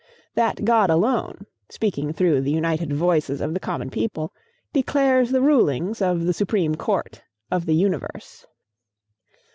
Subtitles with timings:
[0.33, 4.33] that God alone, speaking through the united voices of the common people,
[4.73, 8.47] declares the rulings of the Supreme Court of the Universe.